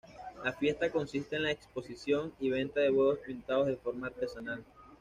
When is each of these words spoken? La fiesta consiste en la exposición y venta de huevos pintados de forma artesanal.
La 0.43 0.51
fiesta 0.51 0.89
consiste 0.91 1.35
en 1.35 1.43
la 1.43 1.51
exposición 1.51 2.33
y 2.39 2.49
venta 2.49 2.79
de 2.79 2.89
huevos 2.89 3.19
pintados 3.19 3.67
de 3.67 3.75
forma 3.77 4.07
artesanal. 4.07 4.65